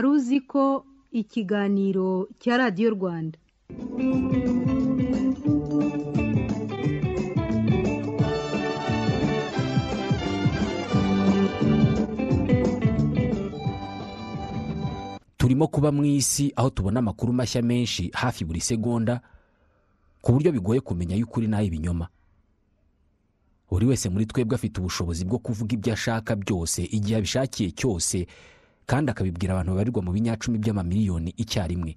[0.00, 0.64] wari uzi ko
[1.20, 2.08] ikiganiro
[2.40, 3.36] cya radiyo rwanda.
[15.36, 19.20] Turimo kuba mu isi aho tubona amakuru mashya menshi hafi buri segonda
[20.20, 22.08] ku buryo bigoye kumenya ay'ukuri n'ay'ibinyoma
[23.70, 28.26] buri wese muri twebwe afite ubushobozi bwo kuvuga ibyo ashaka byose igihe abishakiye cyose
[28.86, 31.96] kandi akabibwira abantu babarirwa mu binyacumi by'amamiliyoni icyarimwe.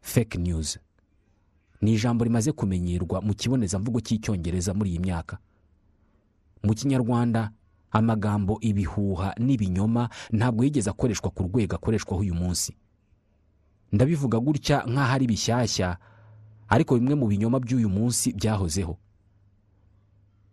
[0.00, 0.78] Fake news.
[1.80, 5.38] Ni ijambo rimaze kumenyerwa mu kibonezamvugo cy'icyongereza muri iyi myaka.
[6.62, 7.50] Mu kinyarwanda
[7.90, 12.74] amagambo ibihuha n'ibinyoma ntabwo yigeze akoreshwa ku rwego akoreshwaho uyu munsi.
[13.92, 15.96] Ndabivuga gutya nk'aho ari bishyashya
[16.68, 18.98] ariko bimwe mu binyoma by'uyu munsi byahozeho.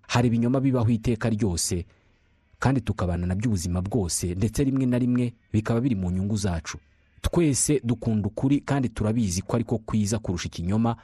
[0.08, 1.86] Hari ibinyoma bibaho iteka ryose
[2.60, 6.78] kandi tukabana na byo ubuzima bwose ndetse rimwe na rimwe bikaba biri mu nyungu zacu.
[7.22, 10.96] Twese dukunda ukuri kandi turabizi ko ariko kwiza kurusha ikinyoma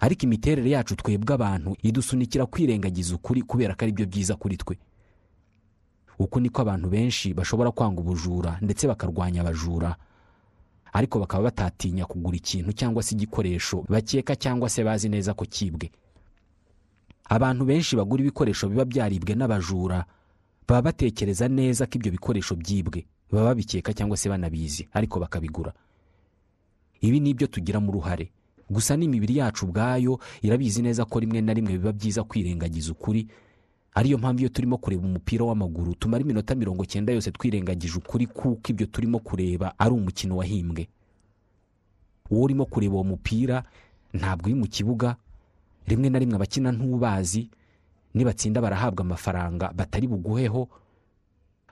[0.00, 4.78] ariko imiterere yacu twebwe abantu idusunikira kwirengagiza ukuri kubera ko ari byo byiza kuri twe.
[6.18, 9.96] Uku niko abantu benshi bashobora kwanga ubujura ndetse bakarwanya abajura
[10.92, 15.90] ariko bakaba batatinya kugura ikintu cyangwa se igikoresho bakeka cyangwa se bazi neza ko cyibwe
[17.24, 20.04] abantu benshi bagura ibikoresho biba byaribwe n'abajura
[20.68, 25.72] baba batekereza neza ko ibyo bikoresho byibwe baba babikeka cyangwa se banabizi ariko bakabigura.
[27.00, 28.30] Ibi ni ibyo tugiramo uruhare
[28.70, 33.26] gusa n'imibiri yacu ubwayo irabizi neza ko rimwe na rimwe biba byiza kwirengagiza ukuri.
[33.94, 38.64] Ariyo mpamvu iyo turimo kureba umupira w'amaguru tumara iminota mirongo cyenda yose twirengagije ukuri kuko
[38.72, 40.88] ibyo turimo kureba ari umukino wahimbwe.
[42.30, 43.64] Uwo urimo kureba uwo mupira
[44.14, 45.16] ntabwo uri mu kibuga
[45.86, 47.50] rimwe na rimwe abakina ntubazi
[48.14, 50.68] nibatsinda barahabwa amafaranga batari buguheho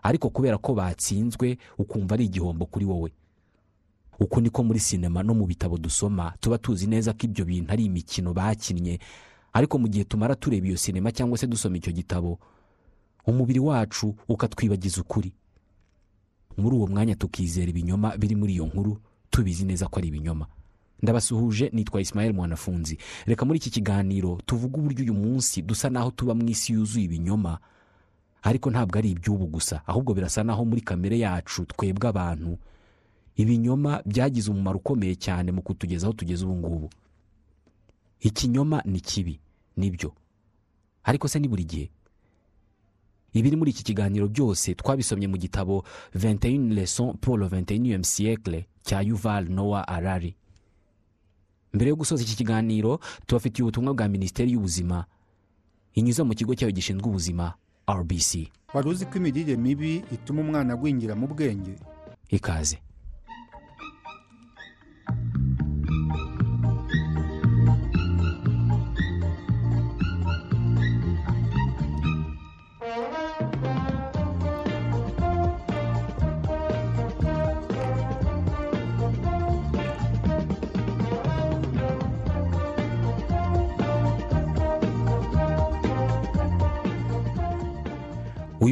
[0.03, 3.13] ariko kubera ko batsinzwe ukumva ari igihombo kuri wowe.
[4.21, 7.85] Uko niko muri sinema no mu bitabo dusoma tuba tuzi neza ko ibyo bintu ari
[7.89, 8.99] imikino bakinnye
[9.53, 12.39] ariko mu gihe tumara tureba iyo sinema cyangwa se dusoma icyo gitabo
[13.27, 15.33] umubiri wacu ukatwibagiza ukuri.
[16.57, 19.01] Muri uwo mwanya tukizera ibinyoma biri muri iyo nkuru
[19.31, 20.47] tubizi neza ko ari ibinyoma.
[21.03, 22.99] Ndabasuhuje nitwa Ismael mwanafunzi.
[23.27, 27.59] Reka muri iki kiganiro tuvuge uburyo uyu munsi dusa naho tuba mu isi yuzuye ibinyoma.
[28.43, 32.59] Ariko ntabwo ari iby'ubu gusa ahubwo birasa naho muri kamere yacu twebwe abantu.
[33.37, 36.91] Ibinyoma byagize umumaro ukomeye cyane mu kutugeza aho tugeze ubu ngubu.
[38.21, 39.41] Ikinyoma ni kibi
[39.77, 40.13] ni byo.
[41.05, 41.91] Ariko se ni buri gihe.
[43.33, 45.85] Ibiri muri iki kiganiro byose twabisomye mu gitabo
[46.17, 50.35] 21 leçons pour le 21 siècle cya yuval noah arari
[51.73, 55.05] mbere yo gusoza iki kiganiro tubafitiye ubutumwa bwa minisiteri y'ubuzima.
[55.95, 57.55] Inyuze mu kigo cyayo gishinzwe ubuzima
[57.91, 61.75] rbc wari uzi ko imirire mibi ituma umwana agwingira mu bwenge?
[62.31, 62.79] Ikaze.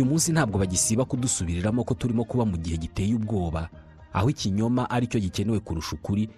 [0.09, 3.69] Munsi ntabwo bagisiba kudusubiriramo ko turimo kuba mu gihe giteye ubwoba.
[4.13, 6.29] Aho ikinyoma ari cyo gikenewe kurusha ukuri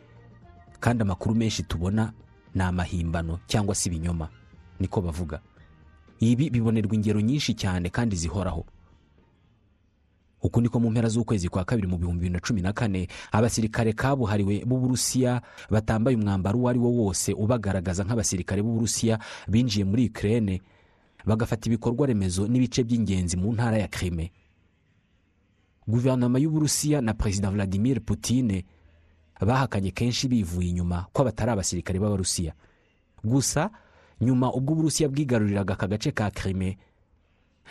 [0.80, 2.12] kandi amakuru menshi tubona
[2.54, 4.28] ni amahimbano cyangwa se ibinyoma
[4.80, 5.40] niko bavuga.
[6.20, 8.66] Ibi bibonerwa ingero nyinshi cyane kandi zihoraho.
[10.42, 13.92] Uku niko mu mpera z'ukwezi kwa kabiri mu bihumbi bibiri na cumi na kane abasirikare
[13.92, 20.60] kabuhariwe b'uburusiya batambaye umwambaro uwo ari wo wose ubagaragaza nk'abasirikare b'uburusiya binjiye muri ikirere
[21.26, 24.32] bagafata ibikorwa remezo n'ibice by'ingenzi mu ntara ya krime
[25.88, 28.62] guverinoma y'uburusiya na perezida vladimir Putin
[29.40, 32.52] bahakanye kenshi bivuye inyuma ko batari abasirikare b'abarusiya.
[33.24, 33.70] Gusa
[34.20, 36.78] nyuma ubwo uburusiya bwigaruriraga aka gace ka krime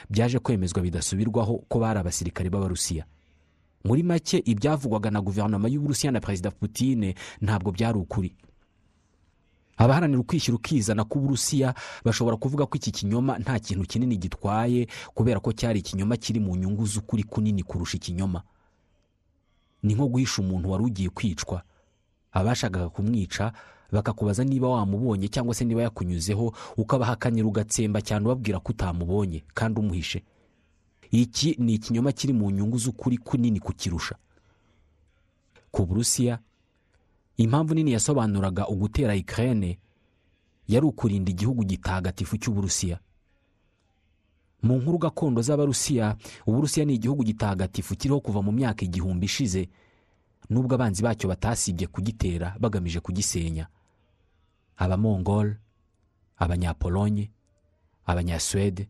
[0.10, 3.06] byaje kwemezwa bidasubirwaho ko bari abasirikare b'abarusiya.
[3.86, 8.36] Muri make ibyavugwaga na guverinoma y'uburusiya na perezida Putin ntabwo byari ukuri.
[9.80, 11.72] Abaharanira ukwishyira ukizana k'uburusiya
[12.04, 16.56] bashobora kuvuga ko iki kinyoma nta kintu kinini gitwaye kubera ko cyari ikinyoma kiri mu
[16.56, 18.44] nyungu z'ukuri kunini kurusha ikinyoma.
[19.84, 21.64] Ni nko guhisha umuntu wari ugiye kwicwa.
[22.31, 23.52] Abashakaga kumwica
[23.92, 30.24] bakakubaza niba wamubonye cyangwa se niba yakunyuzeho ukabahakanira ugatsemba cyane ubabwira ko utamubonye kandi umuhishe.
[31.12, 34.16] Iki ni ikinyoma kiri mu nyungu z'ukuri kunini kukirusha.
[35.72, 36.40] Ku burusiya
[37.40, 39.80] impamvu nini yasobanuraga ugutera ikirere
[40.68, 43.00] yari ukurinda igihugu gitagatifu cy'uburusiya?
[44.62, 46.16] Mu nkuru gakondo z'abarusiya
[46.46, 49.70] uburusiya ni igihugu gitagatifu kiriho kuva mu myaka igihumbi ishize
[50.50, 53.68] nubwo abanzi bacyo batasibye kugitera bagamije kugisenya.
[54.78, 55.56] Abamongol
[56.38, 57.32] abanyapolonye
[58.06, 58.90] abanyasuwede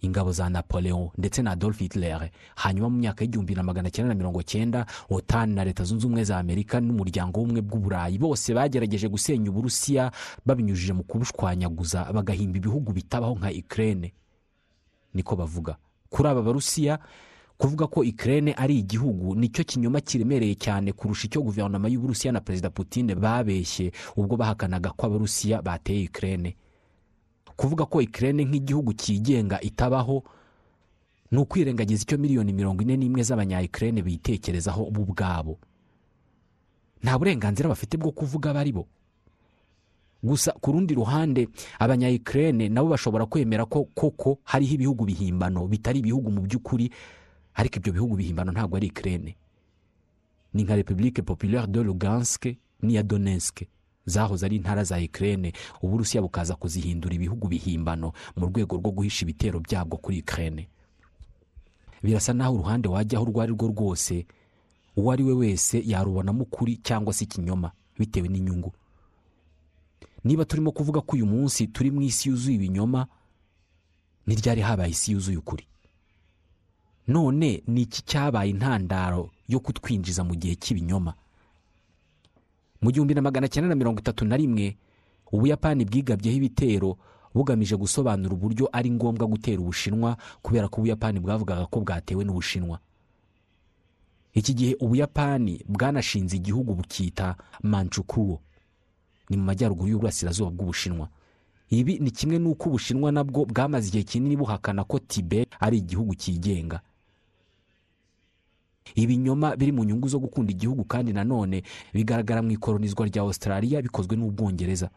[0.00, 2.30] ingabo za napoleon ndetse na adolf hitler.
[2.54, 6.24] Hanyuma mu myaka y'igihumbi na magana cyenda na mirongo cyenda otani na leta zunze ubumwe
[6.24, 10.12] za amerika n'umuryango w'ubumwe bw'uburayi bose bagerageje gusenya uburusiya
[10.46, 14.12] babinyujije mu kubushwanyaguza bagahimba ibihugu bitabaho nka ukraine.
[15.14, 15.76] Niko bavuga.
[16.10, 16.98] Kuri aba barusiya
[17.58, 22.40] kuvuga ko ukraine ari igihugu ni cyo kinyoma kiremereye cyane kurusha icyo guverinoma y'uburusiya na
[22.40, 26.54] perezida putine babeshye ubwo bahakanaga ko abarusiya bateye ukraine.
[27.58, 30.22] Kuvuga ko ukraine nk'igihugu cyigenga itabaho
[31.30, 35.58] ni ukwirengagiza icyo miliyoni mirongo ine n'imwe z'abanya ukraine bitekerezaho bo ubwabo
[37.02, 38.86] nta burenganzira bafite bwo kuvuga abo ari bo.
[40.22, 41.46] Gusa ku rundi ruhande
[41.78, 46.90] abanya ukraine nabo bashobora kwemera ko koko hariho ibihugu bihimbano bitari ibihugu mu by'ukuri
[47.54, 49.36] ariko ibyo bihugu bihimbano ntabwo ari ukraine.
[50.54, 52.50] Ni nka repubulike populaire de lugansk
[52.82, 53.62] n'iya donetsk.
[54.08, 55.52] Zahoze ari intara za ukraine
[55.82, 60.68] uburusiya bukaza kuzihindura ibihugu bihimbano mu rwego rwo guhisha ibitero byabwo kuri ukraine.
[62.02, 64.26] Birasa naho uruhande wajyaho urwo ari rwo rwose
[64.96, 68.72] uwo ari we wese yarubonamo ukuri cyangwa se ikinyoma bitewe n'inyungu.
[70.24, 73.06] Niba turimo kuvuga ko uyu munsi turi mu isi yuzuye ibinyoma
[74.26, 75.64] ntiryari habaye isi yuzuye ukuri?
[77.08, 81.14] None ni iki cyabaye intandaro yo kutwinjiza mu gihe cy'ibinyoma?
[82.82, 84.76] Mu gihumbi na magana cyenda na mirongo itatu na rimwe
[85.32, 86.96] ubuyapani bwigabyeho ibitero
[87.34, 92.78] bugamije gusobanura uburyo ari ngombwa gutera ubushinwa kubera ko ubuyapani bwavugaga ko bwatewe n'ubushinwa.
[94.34, 98.40] Iki gihe ubuyapani bwanashinze igihugu bukita manchukuo
[99.30, 101.08] ni mu majyaruguru y'uburasirazuba bw'ubushinwa.
[101.70, 106.80] Ibi ni kimwe n'uko ubushinwa nabwo bwamaze igihe kinini buhakana ko tibet ari igihugu cyigenga.
[108.94, 111.62] Ibinyoma biri mu nyungu zo gukunda igihugu kandi nanone
[111.92, 114.90] bigaragara mu ikoronizwa rya australia bikozwe n'ubwongereza.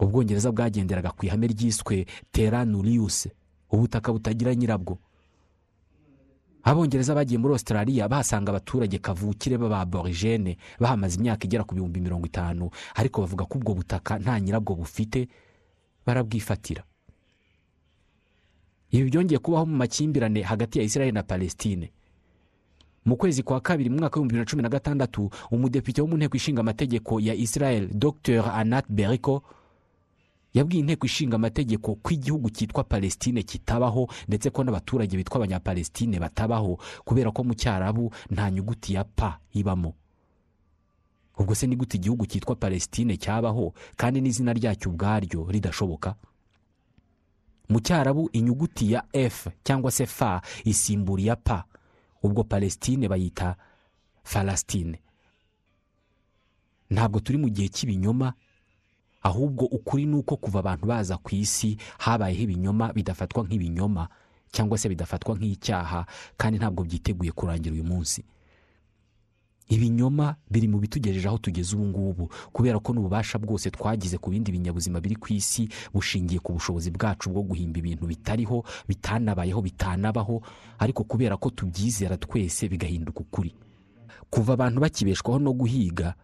[0.00, 3.28] Ubwongereza bwagenderaga ku ihame ryiswe tera nurius
[3.70, 4.98] ubutaka butagira nyirabwo.
[6.62, 12.68] Abongereza bagiye muri australia bahasanga abaturage kavukire b'ababorigene bahamaze imyaka igera ku bihumbi mirongo itanu
[12.96, 15.28] ariko bavuga ko ubwo butaka nta nyirabwo bufite
[16.06, 16.84] barabwifatira.
[18.90, 21.92] Ibi byongeye kubaho mu makimbirane hagati ya israel na palestine.
[23.04, 26.16] Mu kwezi kwa kabiri mu mwaka w'ibihumbi bibiri na cumi na gatandatu umudepite wo mu
[26.16, 28.44] nteko ishinga amategeko ya israel dr.
[28.54, 29.42] Anat beriko
[30.54, 36.78] yabwiye inteko ishinga amategeko ko igihugu cyitwa palestine kitabaho ndetse ko n'abaturage bitwa abanyapalestine batabaho
[37.04, 39.94] kubera ko mu cyarabu nta nyuguti ya pa ibamo.
[41.38, 43.72] Ubwo se ni gute igihugu cyitwa palestine cyabaho?
[43.96, 46.14] Kandi n'izina ryacyo ubwaryo ridashoboka?
[47.68, 51.64] Mu cyarabu inyuguti ya f cyangwa se fa isimbura iya pa
[52.22, 53.56] ubwo palestine bayita
[54.24, 54.98] falasitine
[56.90, 58.32] ntabwo turi mu gihe cy'ibinyoma
[59.22, 64.08] ahubwo ukuri ni uko kuva abantu baza ku isi habayeho ibinyoma bidafatwa nk'ibinyoma
[64.52, 66.06] cyangwa se bidafatwa nk'icyaha
[66.36, 68.24] kandi ntabwo byiteguye kurangira uyu munsi.
[69.70, 72.24] Ibinyoma biri mu bitugejeje aho tugeze ubu ngubu.
[72.52, 77.30] Kubera ko n'ububasha bwose twagize ku bindi binyabuzima biri ku isi bushingiye ku bushobozi bwacu
[77.30, 80.42] bwo guhimba ibintu bitariho bitanabayeho bitanabaho
[80.78, 83.54] ariko kubera ko tubyizera twese bigahinduka ukuri.
[84.30, 86.14] Kuva abantu bakibeshwaho no guhiga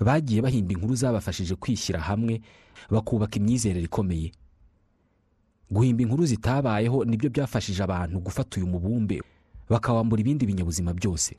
[0.00, 2.40] bagiye bahimba inkuru zabafashije kwishyira hamwe
[2.92, 4.32] bakubaka imyizerere ikomeye.
[5.72, 9.22] Guhimba inkuru zitabayeho ni byo byafashije abantu gufata uyu mubumbe
[9.72, 11.32] bakawambura ibindi binyabuzima byose.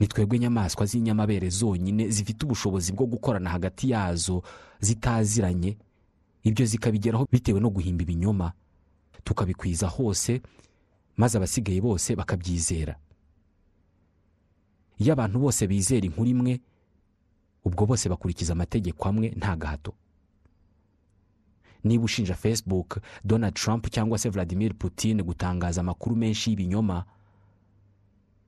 [0.00, 4.42] Ni twebwe inyamaswa z'inyamabere zonyine zifite ubushobozi bwo gukorana hagati yazo
[4.80, 5.76] zitaziranye.
[6.42, 8.52] Ibyo zikabigeraho bitewe no guhimba ibinyoma.
[9.24, 10.40] Tukabikwiza hose
[11.16, 12.96] maze abasigaye bose bakabyizera.
[14.98, 16.60] Iyo abantu bose bizera inkuru imwe
[17.64, 19.92] ubwo bose bakurikiza amategeko amwe nta gahato.
[21.84, 27.04] Niba ushinja facebook donald trump cyangwa se vladimir putin gutangaza amakuru menshi y'ibinyoma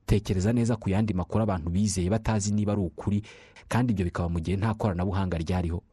[0.09, 3.21] tekereza neza ku yandi makuru abantu bizeye batazi niba ari ukuri
[3.69, 5.83] kandi ibyo bikaba mu gihe nta koranabuhanga ryariho.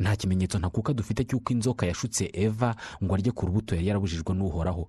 [0.00, 2.74] Nta kimenyetso ntakuka dufite cy'uko inzoka yashutse eva
[3.04, 4.88] ngo arye ku rubuto yari yarabujijwe n'uhoraho.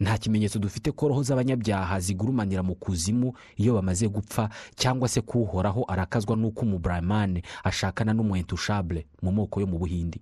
[0.00, 5.38] Nta kimenyetso dufite ko roho z'abanyabyaha zigurumanira mu kuzimu iyo bamaze gupfa cyangwa se ko
[5.46, 10.18] uhoraho arakazwa n'uko umuburamane ashakana n'umuwentushabure mu moko yo mu buhindi.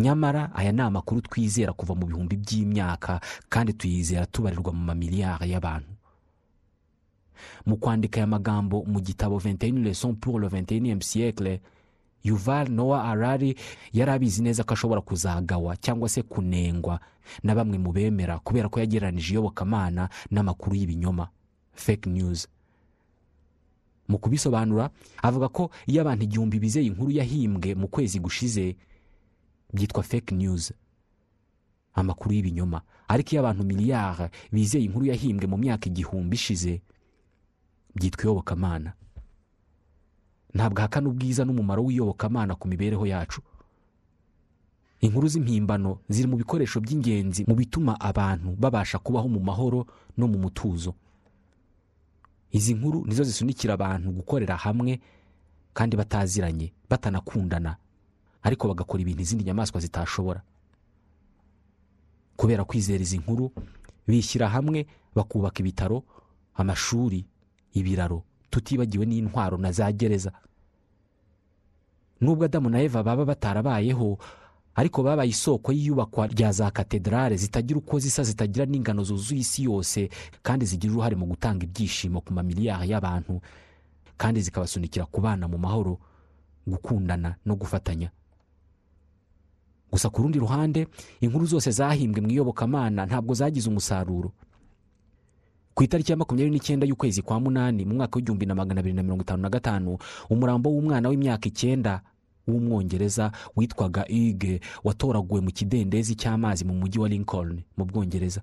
[0.00, 5.92] Nyamara aya ni amakuru twizera kuva mu bihumbi by'imyaka kandi tuyizera tubarirwa mu mamiliyari y'abantu.
[7.66, 11.60] Mu kwandika aya magambo mu gitabo 21 leçons pour le 21 siècle
[12.24, 13.56] yuval noah arari
[13.92, 17.00] yari abizi neza ko ashobora kuzagawa cyangwa se kunengwa
[17.42, 21.28] na bamwe mu bemera kubera ko yagereranije iyobokamana n'amakuru y'ibinyoma
[21.72, 22.48] fake news.
[24.08, 24.90] Mu kubisobanura
[25.22, 28.76] avuga ko iyo abantu igihumbi bizeye inkuru yahimbwe mu kwezi gushize
[29.72, 30.72] byitwa fake news.
[31.94, 32.80] Amakuru y'ibinyoma.
[33.08, 36.82] Ariko iyo abantu miliyari bizeye inkuru yahimbwe mu myaka igihumbi ishize
[37.94, 38.92] byitwa iyobokamana.
[40.54, 43.42] Ntabwo ahakana ubwiza n'umumaro w'iyobokamana ku mibereho yacu.
[45.00, 49.86] Inkuru z'impimbano ziri mu bikoresho by'ingenzi mu bituma abantu babasha kubaho mu mahoro
[50.16, 50.94] no mu mutuzo.
[52.52, 55.00] Izi nkuru nizo zisunikira abantu gukorera hamwe
[55.72, 57.76] kandi bataziranye batanakundana.
[58.42, 60.42] Ariko bagakora ibintu izindi nyamaswa zitashobora.
[62.36, 63.52] Kubera kwizera izi nkuru
[64.08, 66.02] bishyira hamwe bakubaka ibitaro
[66.54, 67.24] amashuri
[67.72, 70.32] ibiraro tutibagiwe n'intwaro na za gereza.
[72.20, 74.18] Nubwo adamu na eva baba batarabayeho
[74.74, 80.08] ariko babaye isoko y'iyubakwa rya za katedrale zitagira uko zisa zitagira n'ingano zuzuye isi yose
[80.42, 83.40] kandi zigira uruhare mu gutanga ibyishimo ku mamiliyari y'abantu
[84.16, 85.98] kandi zikabasunikira kubana mu mahoro
[86.66, 88.10] gukundana no gufatanya.
[89.92, 90.86] Gusa ku rundi ruhande
[91.20, 94.32] inkuru zose zahimbwe mu iyobokamana ntabwo zagize umusaruro.
[95.74, 99.02] Ku itariki ya makumyabiri n'icyenda y'ukwezi kwa munani mu mwaka w'igihumbi na magana abiri na
[99.02, 99.98] mirongo itanu na gatanu
[100.30, 102.02] umurambo w'umwana w'imyaka icyenda
[102.48, 108.42] w'umwongereza witwaga ige watoraguwe mu kidendezi cy'amazi mu mujyi wa lincoln mu bwongereza.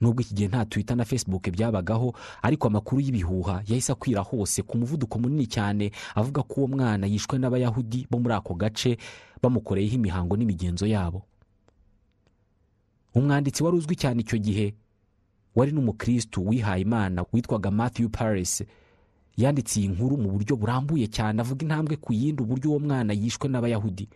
[0.00, 2.12] Nubwo iki gihe nta twita na facebook byabagaho
[2.42, 7.38] ariko amakuru y'ibihuha yahise akwira hose ku muvuduko munini cyane avuga ko uwo mwana yishwe
[7.38, 8.96] n'abayahudi bo muri ako gace
[9.42, 11.22] bamukoreyeho imihango n'imigenzo yabo.
[13.14, 14.74] Umwanditsi wari uzwi cyane icyo gihe
[15.56, 18.64] wari n'umukirisitu wihaye imana witwaga matthew paris
[19.36, 23.48] yanditse iyi nkuru mu buryo burambuye cyane avuga intambwe ku yindi uburyo uwo mwana yishwe
[23.48, 24.08] n'abayahudi.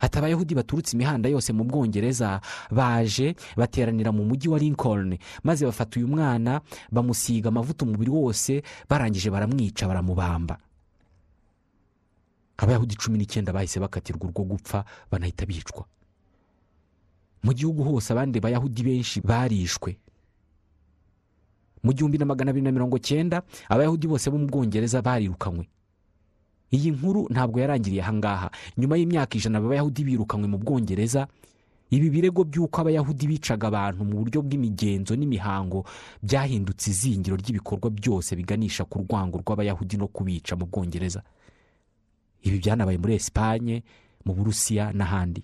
[0.00, 2.40] Ati abayahudi baturutse imihanda yose mu bwongereza
[2.70, 6.60] baje bateranira mu mujyi wa lincoln maze bafata uyu mwana
[6.92, 10.58] bamusiga amavuta umubiri wose barangije baramwica baramubamba.
[12.58, 15.84] Abayahudi cumi n'icyenda bahise bakatirwa urwo gupfa banahita bicwa.
[17.42, 19.94] Mu gihugu hose abandi bayahudi benshi barishwe.
[21.82, 25.66] Mu gihumbi na magana abiri na mirongo cyenda abayahudi bose bo mu bwongereza barirukanywe.
[26.70, 31.24] Iyi nkuru ntabwo yarangiriye ahangaha nyuma y'imyaka ijana abayahudi birukanywe mu bwongereza
[31.90, 35.88] ibi birego by'uko abayahudi bicaga abantu mu buryo bw'imigenzo n'imihango
[36.20, 41.24] byahindutse izingiro ry'ibikorwa byose biganisha ku rwango rw'abayahudi no kubica mu bwongereza.
[42.44, 43.82] Ibi byanabaye muri esipanye
[44.28, 45.40] mu burusiya n'ahandi.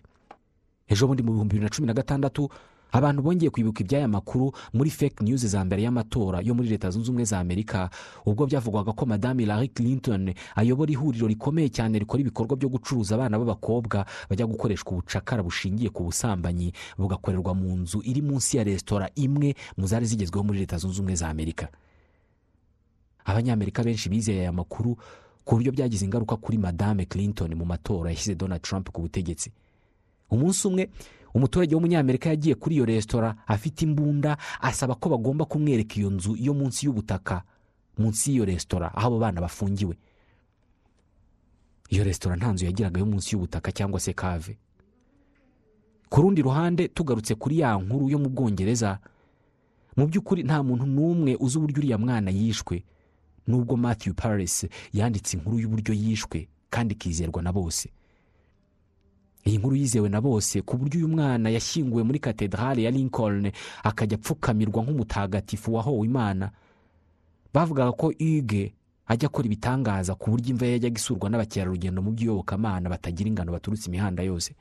[0.84, 2.48] Ejo bundi mu bihumbi bibiri na cumi na gatandatu
[2.94, 7.10] abantu bongeye kwibuka iby'aya makuru muri fake news za mbere y'amatora yo muri leta zunze
[7.10, 7.90] ubumwe za amerika
[8.26, 13.34] ubwo byavugwaga ko madame Hillary Clinton ayobora ihuriro rikomeye cyane rikora ibikorwa byo gucuruza abana
[13.38, 19.54] b'abakobwa bajya gukoreshwa ubucakara bushingiye ku busambanyi bugakorerwa mu nzu iri munsi ya resitora imwe
[19.76, 21.68] mu zari zigezweho muri leta zunze ubumwe za amerika.
[23.24, 24.96] Abanyamerika benshi bizeye aya makuru
[25.44, 29.50] ku buryo byagize ingaruka kuri madame Clinton mu matora yashyize Donald Trump ku butegetsi.
[30.30, 30.90] Umunsi umwe
[31.34, 36.54] umuturage w'umunyamerika yagiye kuri iyo resitora afite imbunda asaba ko bagomba kumwereka iyo nzu yo
[36.54, 37.42] munsi y'ubutaka
[37.98, 39.96] munsi y'iyo resitora aho abo bana bafungiwe.
[41.90, 44.58] Iyo resitora nta nzu yagiraga yo munsi y'ubutaka cyangwa se kave
[46.08, 48.98] ku rundi ruhande tugarutse kuri ya nkuru yo mu bwongereza
[49.96, 52.84] mu by'ukuri nta muntu n'umwe uzi uburyo uriya mwana yishwe
[53.46, 57.90] nubwo Matthew Paris yanditse inkuru y'uburyo yishwe kandi ikizerwa na bose.
[59.46, 64.16] Iyi nkuru yizewe na bose ku buryo uyu mwana yashyinguwe muri katedrale ya lincoln akajya
[64.18, 66.50] apfukamirwa nk'umutagatifu wahowe imana.
[67.54, 68.74] Bavugaga ko ige
[69.06, 73.86] ajya akora ibitangaza ku buryo imva ye yajyaga isurwa n'abakerarugendo mu by'iyobokamana batagira ingano baturutse
[73.92, 74.54] imihanda yose.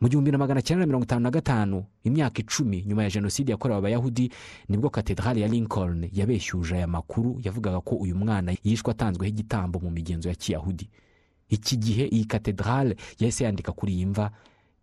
[0.00, 3.52] Mu gihumbi na magana cyenda na mirongo itanu na gatanu imyaka icumi nyuma ya jenoside
[3.52, 4.32] yakorewe abayahudi
[4.68, 9.78] ni bwo katedrale ya lincoln yabeshyuje aya makuru yavugaga ko uyu mwana yishwe atanzweho igitambo
[9.78, 10.90] mu migenzo ya kiyahudi.
[11.52, 14.30] Iki gihe iyi katedrale yahise yandika kuri iyi mva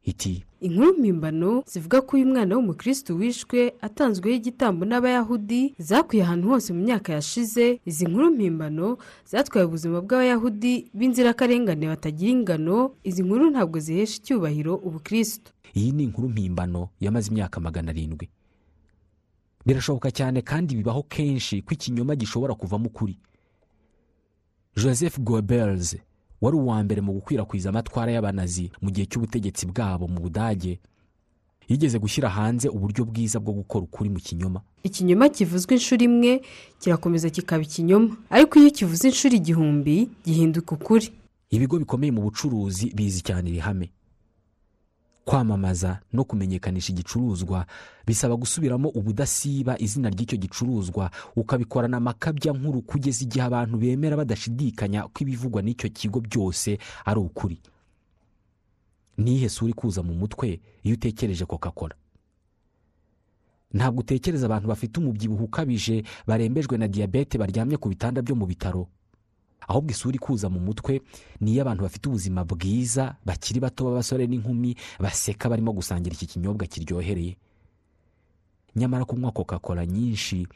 [0.04, 6.74] iti inkuru mpimbano zivuga ko uyu mwana w'umukirisitu wishwe atanzweho igitambo n'abayahudi zakwiye ahantu hose
[6.74, 7.80] mu myaka yashize.
[7.86, 12.96] Izi nkuru mpimbano zatwaye ubuzima bw'abayahudi b'inzirakarengane batagira ingano.
[13.04, 18.30] Izi nkuru ntabwo zihesha icyubahiro ubukirisitu iyi ni inkuru mpimbano yamaze imyaka magana arindwi.
[19.66, 23.20] Birashoboka cyane kandi bibaho kenshi ko ikinyoma gishobora kuvamo ukuri.
[24.76, 25.96] Joseph goebbels
[26.42, 30.80] wari uwa mbere mu gukwirakwiza amatwara y'abanazi mu gihe cy'ubutegetsi bwabo mu budage.
[31.70, 34.62] Yigeze gushyira hanze uburyo bwiza bwo gukora ukuri mu kinyoma.
[34.84, 36.42] Ikinyoma kivuzwe inshuro imwe
[36.80, 38.18] kirakomeza kikaba ikinyoma.
[38.30, 41.12] Ariko iyo kivuze inshuro igihumbi gihinduka ukuri.
[41.50, 43.92] Ibigo bikomeye mu bucuruzi bizi cyane iri hame
[45.30, 47.66] kwamamaza no kumenyekanisha igicuruzwa
[48.08, 51.12] bisaba gusubiramo ubudasiba izina ry'icyo gicuruzwa.
[51.36, 57.62] Ukabikorana amakabya nkuru kugeza igihe abantu bemera badashidikanya ko ibivugwa n'icyo kigo byose ari ukuri.
[59.22, 61.94] Nihe sura ikuza mu mutwe iyo utekereje coca cola
[63.74, 68.88] ntabwo utekereza abantu bafite umubyibuho ukabije barembejwe na diyabete baryamye ku bitanda byo mu bitaro.
[69.68, 71.02] Ahubwo isura ikuza mu mutwe
[71.42, 77.38] ni iy'abantu bafite ubuzima bwiza bakiri bato b'abasore n'inkumi baseka barimo gusangira iki kinyobwa kiryohereye.
[78.76, 80.48] Nyamara kunywa coca cola nyinshi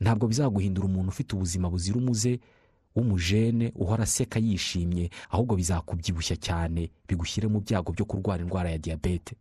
[0.00, 2.40] ntabwo bizaguhindura umuntu ufite ubuzima buzira umuze
[2.96, 9.34] w'umujene uhora aseka yishimye ahubwo bizakubyibushya cyane bigushyire mu byago byo kurwara indwara ya diyabete.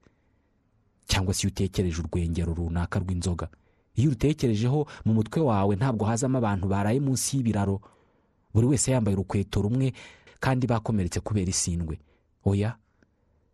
[1.08, 3.50] Cyangwa se iyo utekereje urwengero runaka rw'inzoga.
[3.96, 7.82] Iyo urutekerejeho mu mutwe wawe ntabwo hazamo abantu baraye munsi y'ibiraro.
[8.54, 9.94] Buri wese yambaye urukweto rumwe
[10.40, 12.00] kandi bakomeretse kubera isindwe.
[12.46, 12.76] Oya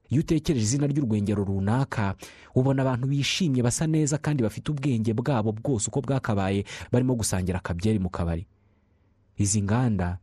[0.09, 2.15] iyo utekereje izina ry'urwengero runaka
[2.55, 7.99] ubona abantu bishimye basa neza kandi bafite ubwenge bwabo bwose uko bwakabaye barimo gusangira akabyeri
[7.99, 8.47] mu kabari.
[9.37, 10.17] Izi nganda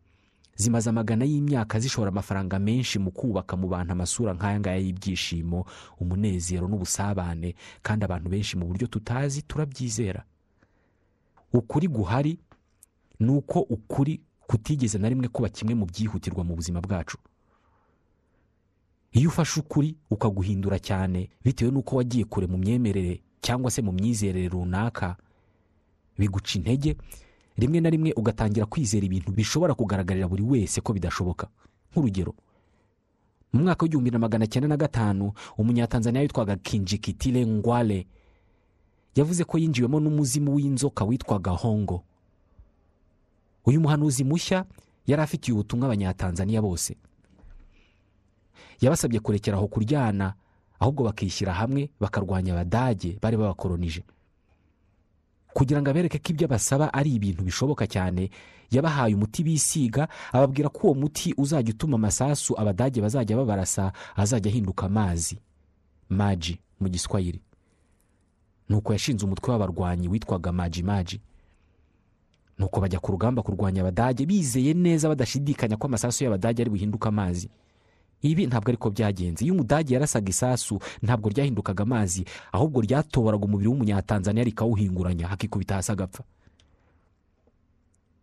[0.57, 5.67] zimaze amagana y'imyaka zishora amafaranga menshi mu kubaka mu bantu amasura nk'aya ngaya y'ibyishimo
[6.01, 10.25] umunezero n'ubusabane kandi abantu benshi mu buryo tutazi turabyizera.
[11.53, 12.39] Ukuri guhari
[13.21, 17.19] ni uko ukuri kutigeze na rimwe kuba kimwe mu byihutirwa mu buzima bwacu.
[19.13, 24.49] Iyo ufashe ukuri ukaguhindura cyane bitewe n'uko wagiye kure mu myemerere cyangwa se mu myizerere
[24.49, 25.17] runaka
[26.19, 26.97] biguca intege
[27.57, 31.47] rimwe na rimwe ugatangira kwizera ibintu bishobora kugaragarira buri wese ko bidashoboka.
[31.93, 32.35] Nk'urugero
[33.55, 38.07] mu mwaka w'igihumbi na magana cyenda na gatanu umunyatanzaniya witwaga kinjikitire ngwale
[39.15, 42.03] yavuze ko yinjiwemo n'umuzimu w'inzoka witwaga hongo.
[43.67, 44.65] Uyu muhanuzi mushya
[45.07, 46.97] yari afitiye ubutumwa abanyatanzaniya bose.
[48.81, 50.35] Yabasabye kurekera aho kuryana
[50.81, 54.03] ahubwo bakishyira hamwe bakarwanya abadage bari babakoronije.
[55.55, 58.31] Kugira ngo abereke ko ibyo basaba ari ibintu bishoboka cyane
[58.75, 64.87] yabahaye umuti bisiga ababwira ko uwo muti uzajya utuma amasasu abadage bazajya babarasa azajya ahinduka
[64.87, 65.39] amazi.
[66.11, 67.41] Maji mu giswahili
[68.69, 71.21] nuko yashinze umutwe w'abarwanyi witwaga maji maji.
[72.59, 77.49] Nuko bajya ku rugamba kurwanya abadage bizeye neza badashidikanya ko amasasu y'abadage ari buhinduke amazi.
[78.25, 79.45] Ibi ntabwo ariko byagenze.
[79.45, 85.29] Iyo umudage yarasaga isasu ntabwo ryahindukaga amazi ahubwo ryatoboraga umubiri w'umunyatanzaniya rikawuhinguranya.
[85.29, 86.25] Hakikubita hasi agapfa.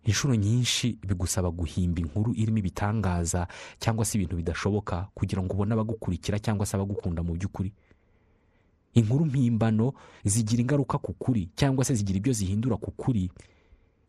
[0.03, 3.47] Inshuro nyinshi bigusaba guhimba inkuru irimo ibitangaza
[3.79, 7.69] cyangwa se ibintu bidashoboka kugira ngo ubone abagukurikira cyangwa se abagukunda mu by'ukuri.
[8.97, 9.93] Inkuru mpimbano
[10.25, 13.29] zigira ingaruka ku kuri cyangwa se zigira ibyo zihindura ku kuri.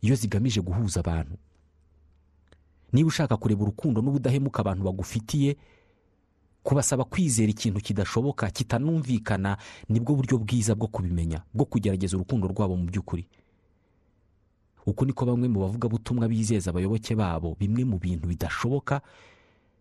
[0.02, 1.36] Iyo zigamije guhuza abantu.
[2.92, 5.56] Niba ushaka kureba urukundo n'ubudahemuka abantu bagufitiye
[6.62, 9.56] kubasaba kwizera ikintu kidashoboka kitanumvikana
[9.88, 13.26] ni bwo buryo bwiza bwo kubimenya bwo kugerageza urukundo rwabo mu by'ukuri.
[14.86, 19.00] Uku niko bamwe mu bavugabutumwa bizeza abayoboke babo bimwe mu bintu bidashoboka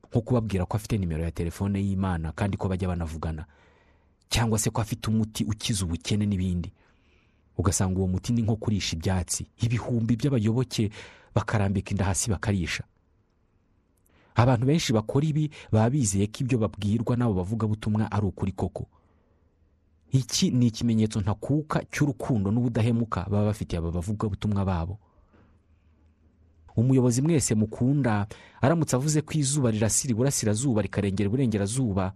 [0.09, 3.45] nko kubabwira ko afite nimero ya telefone y'imana kandi ko bajya banavugana
[4.29, 6.71] cyangwa se ko afite umuti ukiza ubukene n'ibindi.
[7.57, 9.45] Ugasanga uwo muti ni nko kurisha ibyatsi.
[9.61, 10.89] Ibihumbi by'abayoboke
[11.35, 12.83] bakarambika inda hasi bakarisha.
[14.35, 18.87] Abantu benshi bakora ibi baba bizeye ko ibyo babwirwa n'abo bavugabutumwa ari ukuri koko.
[20.11, 24.99] Iki ni ikimenyetso ntakuka cy'urukundo n'ubudahemuka baba bafitiye aba bavugabutumwa babo.
[26.75, 28.27] Umuyobozi mwese mukunda
[28.61, 32.13] aramutse avuze ko izuba rirasira iburasirazuba rikarengera iburengerazuba.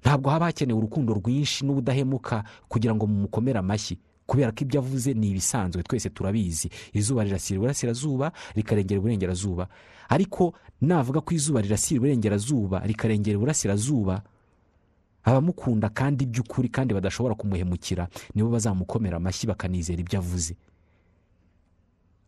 [0.00, 3.98] Ntabwo haba hakenewe urukundo rwinshi n'ubudahemuka kugira ngo mumukomere amashyi.
[4.30, 6.70] Kubera ko ibyo avuze ni ibisanzwe twese turabizi.
[6.94, 9.66] Izuba rirasira iburasirazuba rikarengera iburengerazuba.
[10.08, 14.22] Ariko navuga ko izuba rirasira iburengerazuba rikarengera iburasirazuba
[15.26, 20.54] abamukunda kandi by'ukuri kandi badashobora kumuhemukira nibo bazamukomera amashyi bakanizera ibyo avuze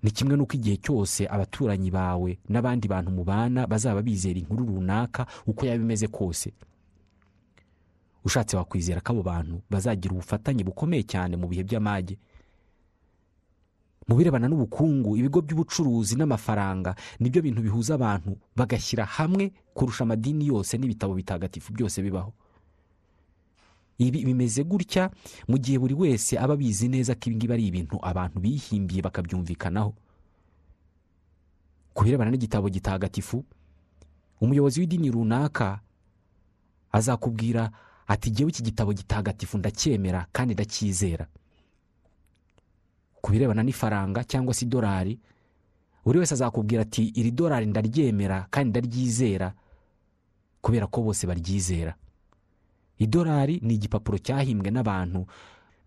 [0.02, 5.62] ni kimwe n'uko igihe cyose abaturanyi bawe n'abandi bantu mubana bazaba bizera inkuru runaka uko
[5.66, 6.52] yaba imeze kose.
[8.24, 12.18] Ushatse wakwizera ko abo bantu bazagira ubufatanye bukomeye cyane mu bihe by'amage.
[14.08, 20.46] Mu birebana n'ubukungu ibigo by'ubucuruzi n'amafaranga ni byo bintu bihuza abantu bagashyira hamwe kurusha amadini
[20.50, 22.32] yose n'ibitabo bitagatifu byose bibaho.
[23.98, 25.10] Ibi bimeze gutya
[25.46, 29.94] mu gihe buri wese aba abizi neza ko ibi ngibi ari ibintu abantu bihimbiye bakabyumvikanaho.
[31.94, 33.44] Ku birebana n'igitabo gitagatifu
[34.42, 35.78] umuyobozi w'idini runaka
[36.92, 37.70] azakubwira
[38.12, 41.24] ati ngewe iki gitabo gitagatifu ndacyemera kandi ndacyizera
[43.22, 45.14] ku birebana n'ifaranga cyangwa se idolari
[46.04, 49.54] buri wese azakubwira ati iri dolari ndaryemera kandi ndaryizera
[50.62, 51.94] kubera ko bose baryizera.
[52.98, 55.26] Idolari ni igipapuro cyahimbwe n'abantu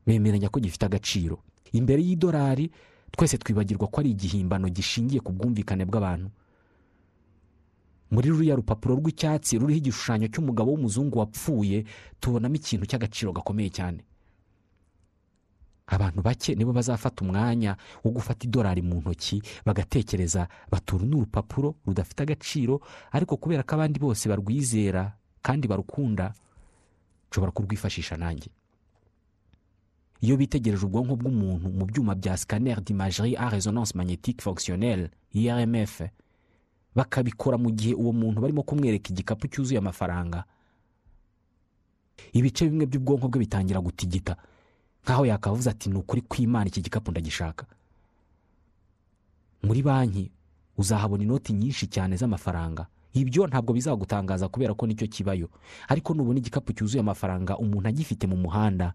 [0.08, 1.40] bemeranya ko gifite agaciro.
[1.72, 2.72] Imbere y'idolari
[3.12, 6.28] twese twibagirwa ko ari igihimbano gishingiye ku bwumvikane bw'abantu.
[8.12, 11.86] Muri ruriya rupapuro rw'icyatsi ruriho igishushanyo cy'umugabo w'umuzungu wapfuye
[12.20, 14.04] tubonamo ikintu cy'agaciro gakomeye cyane.
[15.88, 22.20] Abantu bake nibo bazafata umwanya wo gufata idolari mu ntoki bagatekereza batura ni urupapuro rudafite
[22.24, 25.14] agaciro ariko kubera ko abandi bose barwizera
[25.46, 26.34] kandi barukunda
[27.30, 28.50] nshobora kurwifashisha nanjye.
[30.26, 36.02] Iyo bitegereje ubwonko bw'umuntu mu byuma bya scanner d'imagerie à résonance magnétique fonctionnelle irmf
[36.96, 40.44] bakabikora mu gihe uwo muntu barimo kumwereka igikapu cyuzuye amafaranga.
[42.34, 44.36] Ibice bimwe by'ubwonko bwe bitangira gutigita.
[45.04, 47.66] Nk'aho yakavuze ati ni ukuri kw'imana iki gikapu ndagishaka.
[49.64, 50.32] Muri banki
[50.78, 52.88] uzahabona inoti nyinshi cyane z'amafaranga.
[53.14, 55.48] Ibyo ntabwo bizagutangaza kubera ko ni cyo kibayo.
[55.88, 58.94] Ariko nubona igikapu cyuzuye amafaranga umuntu agifite mu muhanda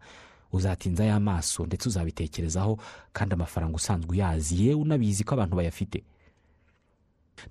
[0.53, 2.79] uzatinza y'amaso ndetse uzabitekerezaho
[3.13, 4.57] kandi amafaranga usanzwe uyazi.
[4.67, 6.03] Yewe unabizi ko abantu bayafite.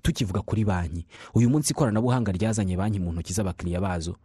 [0.02, 1.06] Tukivuga kuri banki.
[1.34, 4.16] Uyu munsi ikoranabuhanga ryazanye banki mu ntoki z'abakiriya bazo.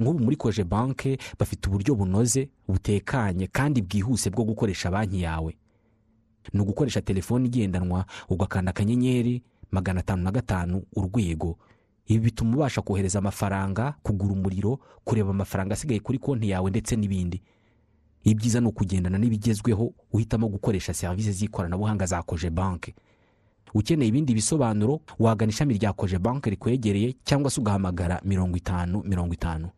[0.00, 5.56] Nk'ubu muri koje banke bafite uburyo bunoze butekanye kandi bwihuse bwo gukoresha banki yawe.
[6.52, 11.58] Ni ugukoresha telefone igendanwa ugakanda akanyenyeri magana atanu na gatanu urwego.
[12.06, 17.42] Ibi bituma ubasha kohereza amafaranga kugura umuriro kureba amafaranga asigaye kuri konti yawe ndetse n'ibindi.
[18.24, 22.94] Ibyiza ni ukugendana n'ibigezweho uhitamo gukoresha serivisi z'ikoranabuhanga za koje banke
[23.74, 29.34] ukeneye ibindi bisobanuro wagana ishami rya koje banke rikwegereye cyangwa se ugahamagara mirongo itanu mirongo
[29.34, 29.68] itanu.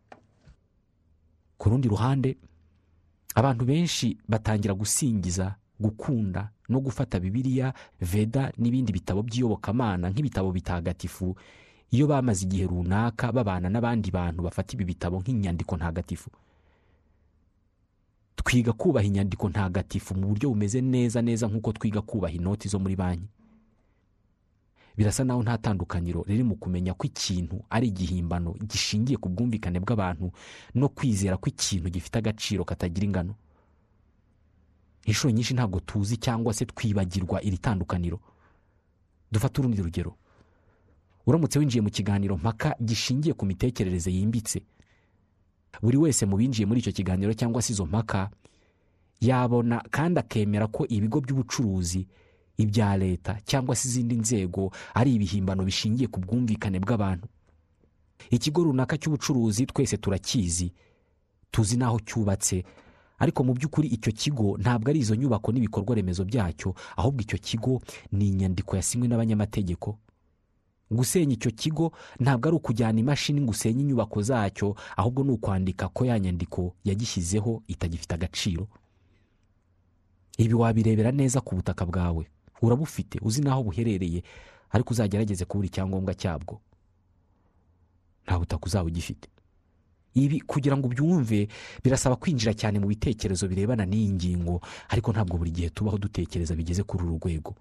[1.57, 2.37] Ku rundi ruhande
[3.35, 11.35] abantu benshi batangira gusingiza gukunda no gufata bibiliya veda n'ibindi bitabo by'iyobokamana nk'ibitabo bitagatifu.
[11.91, 16.29] Iyo bamaze igihe runaka babana n'abandi bantu bafata ibi bitabo nk'inyandiko ntagatifu.
[18.35, 22.95] Twiga kubaha inyandiko ntagatifu mu buryo bumeze neza neza nk'uko twiga kubaha inoti zo muri
[22.95, 23.27] banki.
[24.97, 30.31] Birasa naho nta tandukaniro riri mu kumenya ko ikintu ari igihimbano gishingiye ku bwumvikane bw'abantu
[30.75, 33.35] no kwizera ko ikintu gifite agaciro katagira ingano.
[35.05, 38.19] Inshuro nyinshi ntabwo tuzi cyangwa se twibagirwa iri tandukaniro.
[39.31, 40.15] Dufate urundi rugero.
[41.25, 44.61] Uramutse winjiye mu kiganiro mpaka gishingiye ku mitekerereze yimbitse.
[45.81, 48.29] Buri wese mu binjiye muri icyo kiganiro cyangwa se izo mpaka
[49.21, 52.07] yabona kandi akemera ko ibigo by'ubucuruzi
[52.59, 57.27] ibya leta cyangwa se izindi nzego ari ibihimbano bishingiye ku bwumvikane bw'abantu.
[58.29, 60.71] Ikigo runaka cy'ubucuruzi twese turakizi
[61.51, 62.63] tuzi n'aho cyubatse
[63.19, 67.81] ariko mu by'ukuri icyo kigo ntabwo ari izo nyubako n'ibikorwa remezo byacyo ahubwo icyo kigo
[68.11, 69.97] ni inyandiko yasinywe n'abanyamategeko.
[70.91, 76.05] Gusenya icyo kigo ntabwo ari ukujyana imashini ngo usenye inyubako zacyo ahubwo ni ukwandika ko
[76.05, 78.67] ya nyandiko yagishyizeho itagifite agaciro.
[80.37, 82.23] Ibi wabirebera neza ku butaka bwawe.
[82.61, 84.23] Urabufite uzi n'aho buherereye
[84.71, 86.59] ariko uzagerageze kubura icyangombwa cyabwo.
[88.25, 89.27] Nta butaka uzaba ugifite.
[90.13, 91.47] Ibi kugira ngo ubyumve
[91.83, 96.83] birasaba kwinjira cyane mu bitekerezo birebana n'iyi ngingo ariko ntabwo buri gihe tubaho dutekereza bigeze
[96.83, 97.55] kuri uru rwego.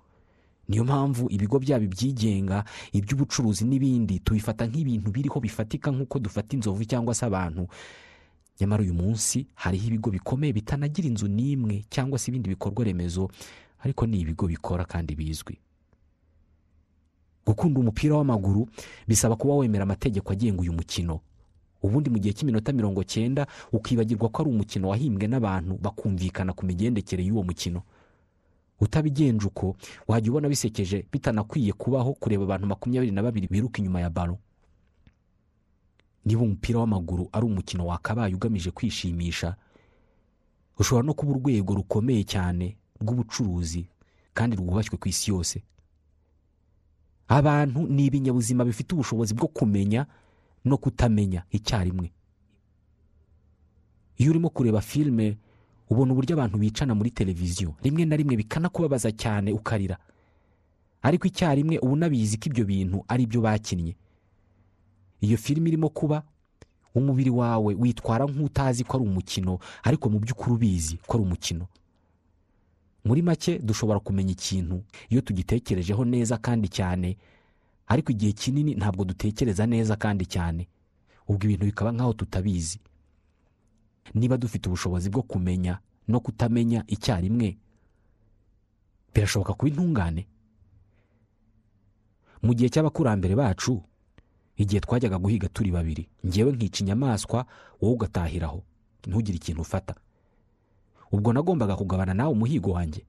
[0.69, 7.15] Niyo mpamvu ibigo byaba ibyigenga iby'ubucuruzi n'ibindi tubifata nk'ibintu biriho bifatika nk'uko dufata inzovu cyangwa
[7.15, 7.69] se abantu.
[8.61, 13.31] Nyamara uyu munsi hariho ibigo bikomeye bitanagira inzu n'imwe cyangwa se ibindi bikorwa remezo
[13.81, 15.59] ariko ni ibigo bikora kandi bizwi.
[17.47, 18.69] Gukunda umupira w'amaguru
[19.09, 21.21] bisaba kuba wemera amategeko agenga uyu mukino.
[21.83, 27.23] Ubundi mu gihe cy'iminota mirongo cyenda ukibagirwa ko ari umukino wahimbwe n'abantu bakumvikana ku migendekere
[27.25, 27.83] y'uwo mukino.
[28.81, 29.77] Utabigenje uko
[30.09, 34.39] wajya ubona bisekeje bitanakwiye kubaho kureba abantu makumyabiri na babiri biruka inyuma ya baro
[36.25, 39.57] niba umupira w'amaguru ari umukino wakabaye ugamije kwishimisha
[40.79, 43.87] ushobora no kuba urwego rukomeye cyane rw'ubucuruzi
[44.35, 45.63] kandi rwubashywe ku isi yose.
[47.29, 50.07] Abantu ni ibinyabuzima bifite ubushobozi bwo kumenya
[50.65, 52.13] no kutamenya icyarimwe.
[54.19, 55.37] Iyo urimo kureba filime
[55.91, 57.75] ubona uburyo abantu bicana muri televiziyo.
[57.83, 59.99] Rimwe na rimwe bikanakubabaza cyane ukarira.
[61.03, 63.95] Ariko icyarimwe uba unabizi ko ibyo bintu ari byo bakinnye.
[65.21, 66.23] Iyo filime irimo kuba
[66.95, 71.67] umubiri wawe witwara nk'utazi ko ari umukino ariko mu by'ukuri ubizi ko ari umukino.
[73.05, 77.17] Muri make dushobora kumenya ikintu iyo tugitekerejeho neza kandi cyane
[77.87, 80.69] ariko igihe kinini ntabwo dutekereza neza kandi cyane.
[81.29, 82.81] Ubwo ibintu bikaba nk'aho tutabizi.
[84.15, 87.57] Niba dufite ubushobozi bwo kumenya no kutamenya icyarimwe
[89.15, 90.27] birashoboka kuba intungane.
[92.43, 93.83] Mu gihe cy'abakurambere bacu
[94.57, 97.47] igihe twajyaga guhiga turi babiri ngewe nkica inyamaswa
[97.81, 98.63] wowe ugatahiraho
[99.09, 99.95] ntugire ikintu ufata.
[101.13, 103.05] Ubwo nagombaga kugabana nawe umuhigo wanjye.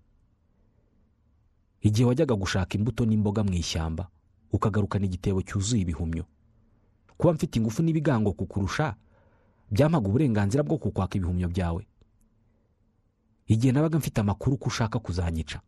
[1.82, 4.08] Igihe wajyaga gushaka imbuto n'imboga mu ishyamba
[4.52, 6.26] ukagarukana igitebo cyuzuye ibihumyo.
[7.18, 8.96] Kuba mfite ingufu n'ibigango kukurusha
[9.72, 11.88] byampaga uburenganzira bwo kukwaka ibihumyo byawe.
[13.48, 15.60] Igihe nabaga mfite amakuru ko ushaka kuzanyica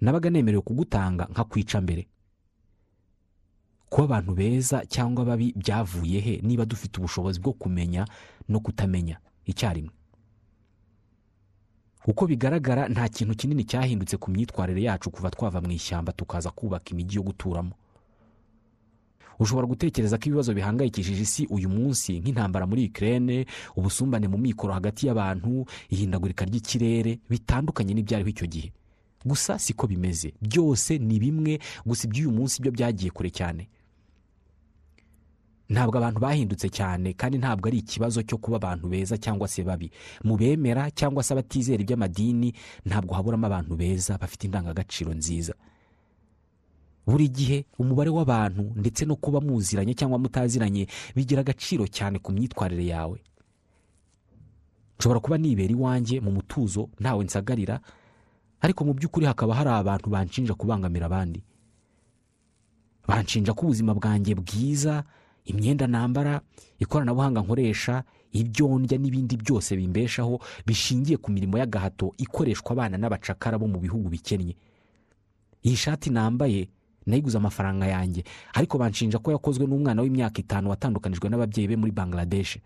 [0.00, 2.06] nabaga nemerewe kugutanga nkakwica mbere.
[3.88, 6.34] Kuba abantu beza cyangwa babi byavuye he?
[6.42, 8.04] Niba dufite ubushobozi bwo kumenya
[8.48, 9.92] no kutamenya icyarimwe.
[12.06, 16.90] Uko bigaragara nta kintu kinini cyahindutse ku myitwarire yacu kuva twava mu ishyamba tukaza kubaka
[16.94, 17.72] imijyi yo guturamo.
[19.38, 23.44] Ushobora gutekereza ko ibibazo bihangayikishije isi uyu munsi nk'intambara muri ikirere
[23.76, 28.68] ubusumbane mu mikoro hagati y'abantu ihindagurika ry'ikirere bitandukanye n'ibyariho icyo gihe.
[29.26, 30.32] Gusa siko bimeze.
[30.40, 33.68] Byose ni bimwe gusa iby'uyu munsi byo byagiye kure cyane.
[35.68, 39.90] Ntabwo abantu bahindutse cyane kandi ntabwo ari ikibazo cyo kuba abantu beza cyangwa se babi.
[40.24, 42.54] Mu bemera cyangwa se abatizera iby'amadini
[42.86, 45.54] ntabwo haburamo abantu beza bafite indangagaciro nziza.
[47.06, 52.86] Buri gihe umubare w'abantu ndetse no kuba muziranye cyangwa mutaziranye bigira agaciro cyane ku myitwarire
[52.86, 53.18] yawe.
[54.98, 57.80] Nshobora kuba nibera iwanjye mu mutuzo ntawe nsagarira
[58.62, 61.42] ariko mu by'ukuri hakaba hari abantu banshinja kubangamira abandi.
[63.06, 65.04] Banshinja ko ubuzima bwanjye bwiza
[65.46, 66.40] imyenda nambara
[66.78, 73.66] ikoranabuhanga nkoresha ibyo ndya n'ibindi byose bimbeshaho bishingiye ku mirimo y'agahato ikoreshwa abana n'abacakara bo
[73.70, 74.56] mu bihugu bikennye.
[75.64, 76.68] Iyi shati nambaye
[77.06, 82.58] nayiguze amafaranga yanjye ariko banshinja ko yakozwe n'umwana w'imyaka itanu watandukanijwe n'ababyeyi be muri bangladesh.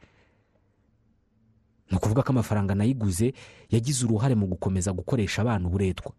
[1.91, 3.33] Ni ukuvuga ko amafaranga nayiguze
[3.71, 6.13] yagize uruhare mu gukomeza gukoresha abana uburetwa.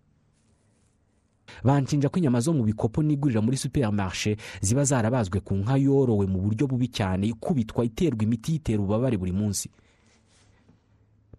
[1.63, 6.39] Banshinja ko inyama zo mu bikopo nigurira muri superimarishe ziba zarabazwe ku nka yorowe mu
[6.41, 9.69] buryo bubi cyane ikubitwa iterwa imiti yitera ububabare buri munsi.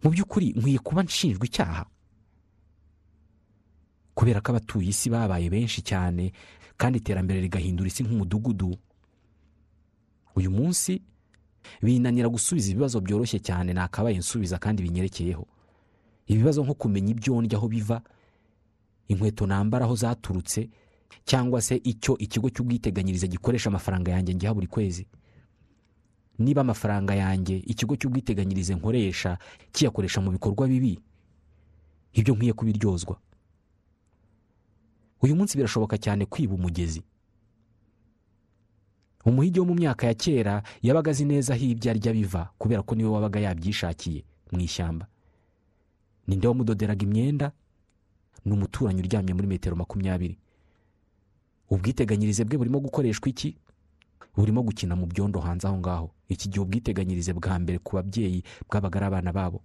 [0.02, 1.84] Mu by'ukuri nkwiye kuba nshinjwa icyaha.
[4.14, 6.32] Kubera ko abatuye isi babaye benshi cyane
[6.76, 8.76] kandi iterambere rigahindura isi nk'umudugudu.
[10.36, 11.00] Uyu munsi
[11.82, 15.46] binanira gusubiza ibibazo byoroshye cyane nakabaye nsubiza kandi binyerekeyeho.
[16.26, 18.02] Ibibazo nko kumenya ibyo ndya aho biva
[19.12, 20.68] inkweto nambara aho zaturutse
[21.24, 25.06] cyangwa se icyo ikigo cy'ubwiteganyirize gikoresha amafaranga yanjye ngiha buri kwezi.
[26.38, 29.38] Niba amafaranga yanjye ikigo cy'ubwiteganyirize nkoresha
[29.72, 30.98] kiyakoresha mu bikorwa bibi
[32.12, 33.18] ibyo nkwiye kubiryozwa.
[35.22, 37.02] Uyu munsi birashoboka cyane kwiba umugezi.
[39.24, 42.94] Umuhigi wo mu myaka ya kera yabaga azi neza aho ibyo arya biva kubera ko
[42.94, 45.06] ni we wabaga yabyishakiye mu ishyamba.
[46.26, 47.52] Ninde wamudoderaga imyenda?
[48.44, 50.38] Ni umuturanyi uryamye muri metero makumyabiri.
[51.70, 53.56] Ubwiteganyirize bwe burimo gukoreshwa iki?
[54.36, 56.10] Burimo gukina mu byondo hanze aho ngaho.
[56.28, 59.60] Iki gihe ubwiteganyirize bwa mbere ku babyeyi bwabaga ari abana babo.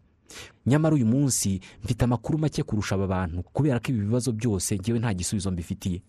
[0.66, 5.00] Nyamara uyu munsi mfite amakuru make kurusha aba bantu kubera ko ibi bibazo byose ngewe
[5.00, 6.02] nta gisubizo mbifitiye.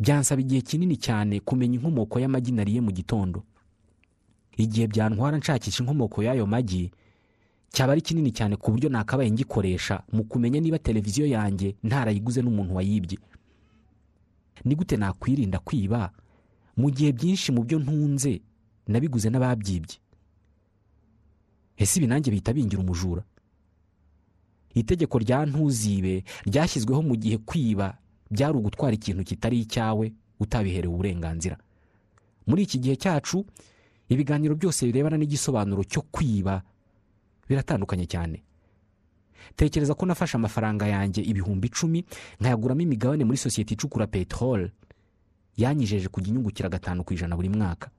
[0.00, 3.44] Byansaba igihe kinini cyane kumenya inkomoko y'amagi nariye mu gitondo.
[4.56, 6.90] Igihe byantwara nshakisha inkomoko y'ayo magi
[7.74, 12.74] cyaba ari kinini cyane ku buryo nakabaye ngikoresha mu kumenya niba televiziyo yanjye ntarayiguze n'umuntu
[12.78, 13.18] wayibye.
[14.64, 16.12] Ni gute nakwirinda kwiba?
[16.78, 18.40] Mu gihe byinshi mu byo ntunze
[18.86, 19.98] nabiguze n'ababyibye.
[21.76, 23.22] Ese ibi nanjye bihita bingira umujura?
[24.74, 27.98] Itegeko rya ntuzibe ryashyizweho mu gihe kwiba
[28.30, 31.58] byari ugutwara ikintu kitari icyawe utabiherewe uburenganzira.
[32.46, 33.44] Muri iki gihe cyacu
[34.08, 36.62] ibiganiro byose birebana n'igisobanuro cyo kwiba
[37.48, 38.42] biratandukanye cyane.
[39.56, 42.04] Tekereza ko nafashe amafaranga yanjye ibihumbi icumi
[42.40, 44.70] nkayaguramo imigabane muri sosiyete icukura peteroli
[45.56, 47.90] yanyijeje kujya inyungukira gatanu ku ijana buri mwaka.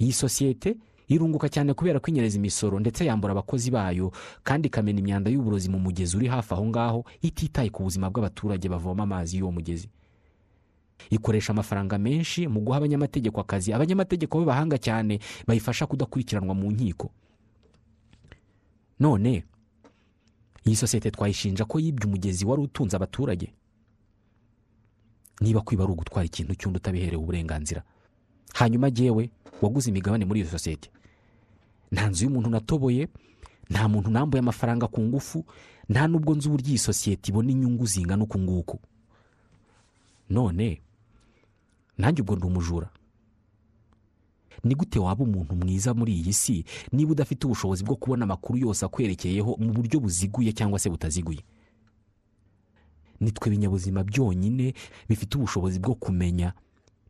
[0.00, 0.76] Iyi sosiyete
[1.08, 4.10] irunguka cyane kubera ko inyereza imisoro ndetse yambura abakozi bayo
[4.42, 9.02] kandi ikamena imyanda y'uburozi mu mugezi uri hafi aho ngaho ititaye ku buzima bw'abaturage bavoma
[9.04, 9.88] amazi y'uwo mugezi.
[11.10, 13.72] Ikoresha amafaranga menshi mu guha abanyamategeko akazi.
[13.72, 17.10] Abanyamategeko b'abahanga cyane bayifasha kudakurikiranwa mu nkiko.
[19.00, 19.44] None.
[20.66, 23.52] Iyi sosiyete twayishinja ko yibye umugezi wari utunze abaturage.
[25.40, 27.82] Niba kwiba ari ugutwara ikintu cy'undi utabiherewe uburenganzira.
[28.54, 29.30] Hanyuma jyewe
[29.62, 30.90] waguze imigabane muri iyo sosiyete.
[31.92, 33.08] Nta nzu y'umuntu natoboye
[33.70, 35.44] nta muntu nambuye amafaranga ku ngufu
[35.88, 38.76] nta n'ubwo nzi uburyo iyi sosiyete ibona inyungu zingana uku nguku.
[40.30, 40.80] None
[41.98, 42.90] nanjye ubwo ndi umujura.
[44.64, 46.64] Ni gute waba umuntu mwiza muri iyi si?
[46.92, 51.40] Niba udafite ubushobozi bwo kubona amakuru yose akwerekeyeho mu buryo buziguye cyangwa se butaziguye?
[53.20, 54.74] Ni twe binyabuzima byonyine
[55.08, 56.52] bifite ubushobozi bwo kumenya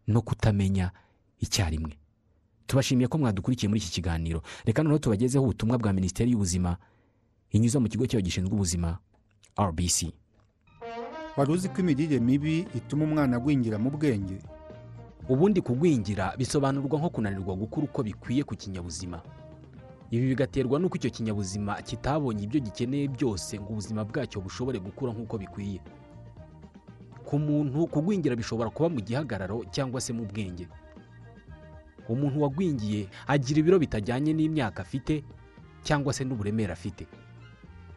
[0.07, 0.91] no kutamenya
[1.39, 1.99] icyarimwe.
[2.67, 4.43] Tubashimiye ko mwadukurikiye muri iki kiganiro.
[4.65, 6.77] Reka noneho tubagezeho ubutumwa bwa minisiteri y'ubuzima
[7.51, 8.99] inyuze mu kigo cyayo gishinzwe ubuzima
[9.59, 10.13] rbc
[11.37, 14.39] wari uzi ko imirire mibi ituma umwana agwingira mu bwenge?
[15.31, 19.23] Ubundi kugwingira bisobanurwa nko kunanirwa gukura uko bikwiye ku kinyabuzima.
[20.11, 25.39] Ibi bigaterwa n'uko icyo kinyabuzima kitabonye ibyo gikeneye byose ngo ubuzima bwacyo bushobore gukura nk'uko
[25.39, 25.79] bikwiye.
[27.25, 30.67] Ku muntu kugwingira bishobora kuba mu gihagararo cyangwa se mu bwenge.
[32.11, 35.23] Umuntu wagwingiye agira ibiro bitajyanye n'imyaka afite
[35.87, 37.07] cyangwa se n'uburemere afite.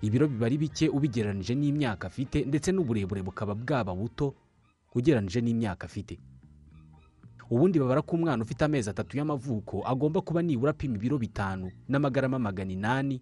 [0.05, 4.35] Ibiro biba ari bike ubigereranije n'imyaka afite ndetse n'uburebure bukaba bwaba buto
[4.93, 6.21] ugereranije n'imyaka afite.
[7.53, 12.39] Ubundi babara ko umwana ufite amezi atatu y'amavuko agomba kuba nibura apima ibiro bitanu n'amagarama
[12.39, 13.21] magana inani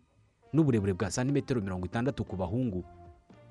[0.53, 2.83] n'uburebure bwa santimetero mirongo itandatu ku bahungu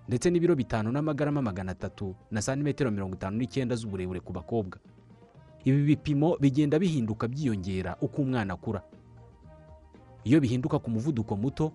[0.09, 4.79] ndetse n'ibiro bitanu n'amagarama magana atatu na santimetero mirongo itanu n'icyenda z'uburebure ku bakobwa.
[5.65, 8.81] Ibi bipimo bigenda bihinduka byiyongera uko umwana akura.
[10.25, 11.73] Iyo bihinduka ku muvuduko muto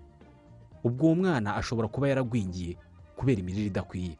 [0.84, 2.78] ubwo uwo mwana ashobora kuba yaragwingiye
[3.16, 4.18] kubera imirire idakwiye.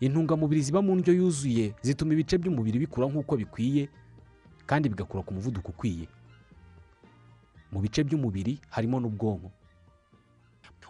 [0.00, 3.88] Intungamubiri ziba mu ndyo yuzuye zituma ibice by'umubiri bikura nk'uko bikwiye
[4.66, 6.06] kandi bigakura ku muvuduko ukwiye.
[7.72, 9.50] Mu bice by'umubiri harimo n'ubwonko.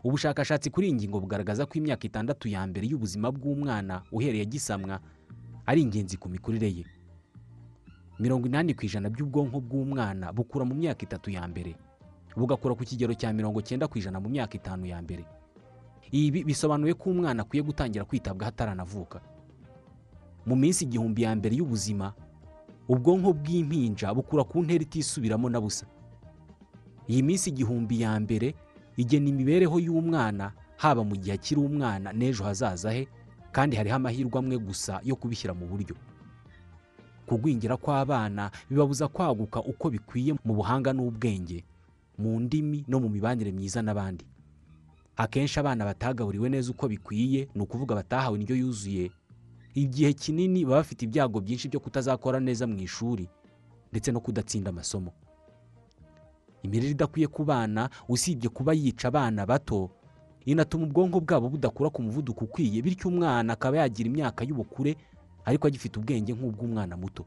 [0.05, 5.01] Ubushakashatsi kuri iyi ngingo bugaragaza ko imyaka itandatu ya mbere y'ubuzima bw'umwana uhereye agisamwa
[5.67, 6.85] ari ingenzi ku mikurire ye.
[8.19, 11.75] Mirongo inani ku ijana by'ubwonko bw'umwana bukura mu myaka itatu ya mbere.
[12.37, 15.25] Bugakura ku kigero cya mirongo cyenda ku ijana mu myaka itanu ya mbere.
[16.13, 19.21] Ibi bisobanuye ko umwana akwiye gutangira kwitabwaho ataranavuka.
[20.47, 22.13] Mu minsi igihumbi ya mbere y'ubuzima
[22.89, 25.87] ubwonko bw'impinja bukura ku ntera itisubiramo na busa.
[27.09, 28.55] Iyi minsi igihumbi ya mbere
[28.97, 33.09] igena imibereho y'umwana haba mu gihe akiri umwana n'ejo hazaza he
[33.53, 35.97] kandi hariho amahirwe amwe gusa yo kubishyira mu buryo.
[37.29, 41.65] Kugwingira kw'abana bibabuza kwaguka uko bikwiye mu buhanga n'ubwenge
[42.19, 44.25] mu ndimi no mu mibanire myiza n'abandi.
[45.19, 49.11] Akenshi abana batagaburiwe neza uko bikwiye ni ukuvuga batahawe indyo yuzuye.
[49.75, 53.29] Igihe kinini baba bafite ibyago byinshi byo kutazakora neza mu ishuri
[53.93, 55.13] ndetse no kudatsinda amasomo.
[56.63, 59.91] Imirire idakwiye ku bana usibye kuba yica abana bato
[60.47, 64.97] inatuma ubwonko bwabo budakura ku muvuduko ukwiye bityo umwana akaba yagira imyaka y'ubukure
[65.45, 67.27] ariko agifite ubwenge nk'ubw'umwana muto.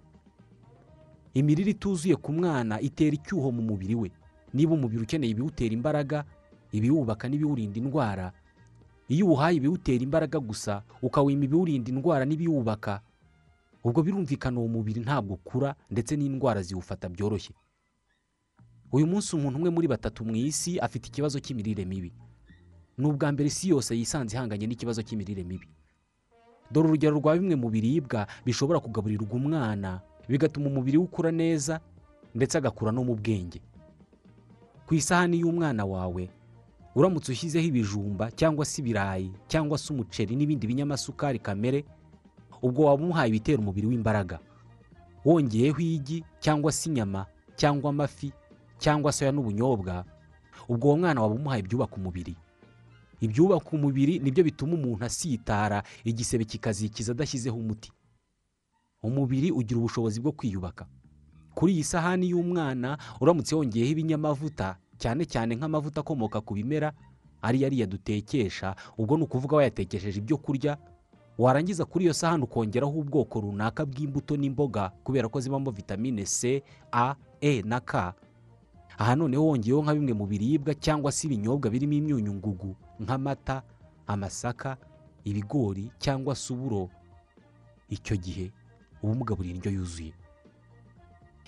[1.33, 4.11] Imirire ituzuye ku mwana itera icyuho mu mubiri we.
[4.53, 6.25] Niba umubiri ukeneye ibiwutera imbaraga
[6.71, 8.31] ibiwubaka n'ibiwurinda indwara.
[9.11, 13.01] Iyo uwuhaye ibiwutera imbaraga gusa ukawima ibiwurinda indwara n'ibiwubaka
[13.83, 17.53] ubwo birumvikana uwo mubiri ntabwo ukura ndetse n'indwara ziwufata byoroshye.
[18.91, 22.11] Uyu munsi umuntu umwe muri batatu mu isi afite ikibazo cy'imirire mibi.
[22.97, 25.67] Ni ubwa mbere isi yose yisanze ihanganye n'ikibazo cy'imirire mibi.
[26.71, 31.79] Dore urugero rwa bimwe mu biribwa bishobora kugaburirwa umwana bigatuma umubiri we ukura neza
[32.35, 33.59] ndetse agakura no mu bwenge.
[34.87, 36.29] Ku isahani y'umwana wawe
[36.95, 41.85] uramutse ushyizeho ibijumba cyangwa se ibirayi cyangwa se umuceri n'ibindi binyamasukari kamere
[42.61, 44.39] ubwo waba umuhaye ibitera umubiri w'imbaraga.
[45.25, 47.25] Wongeyeho igi cyangwa se inyama
[47.55, 48.31] cyangwa amafi
[48.77, 50.05] cyangwa soya n'ubunyobwa
[50.69, 52.35] ubwo uwo mwana waba umuhaye ibyubaka umubiri.
[53.21, 57.91] Ibyubaka umubiri ni byo bituma umuntu asitara igisebe kikazikiza adashyizeho umuti.
[59.03, 60.85] Umubiri ugira ubushobozi bwo kwiyubaka.
[61.55, 66.93] Kuri iyi sahani y'umwana uramutse wongeyeho ibinyamavuta cyane cyane nk'amavuta akomoka ku bimera
[67.41, 70.77] ariyo ariya dutekesha ubwo ni ukuvuga wayatekesheje ibyo kurya
[71.37, 76.61] warangiza kuri iyo sahani ukongeraho ubwoko runaka bw'imbuto n'imboga kubera ko zibamo vitamine c
[76.93, 78.13] a e na k.
[79.01, 83.63] Aha noneho wongeyeho nka bimwe mu biribwa cyangwa se ibinyobwa birimo imyunyungugu nk'amata
[84.07, 84.77] amasaka
[85.25, 86.89] ibigori cyangwa se uburo.
[87.89, 88.51] Icyo gihe
[89.01, 90.13] uba umugaburira indyo yuzuye.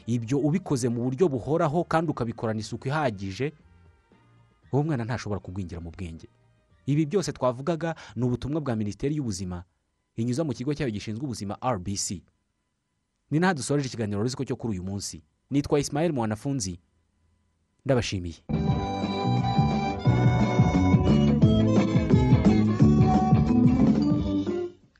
[0.08, 3.54] Ibyo ubikoze mu buryo buhoraho kandi ukabikorana isuku ihagije
[4.72, 6.28] uwo mwana ntashobora kugwingira mu bwenge.
[6.86, 9.64] Ibi byose twavugaga ni ubutumwa bwa minisiteri y'ubuzima
[10.16, 12.08] inyuza mu kigo cyayo gishinzwe ubuzima rbc
[13.32, 15.24] ni naho dusoreje ikiganiro rusiko cyo kuri uyu munsi.
[15.49, 16.80] Nitwa isimayeli mwanafunzi.
[17.86, 18.41] Ndabashimiye.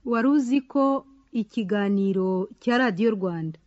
[0.06, 3.60] Wari uzi ko ikiganiro cya radiyo rwanda.